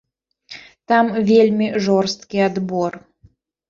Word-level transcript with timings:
Там 0.93 1.05
вельмі 1.29 1.69
жорсткі 1.87 2.45
адбор. 2.51 3.03